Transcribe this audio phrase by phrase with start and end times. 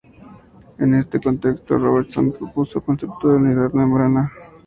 [0.79, 4.31] En este contexto, Robertson propuso el concepto de "unidad de membrana".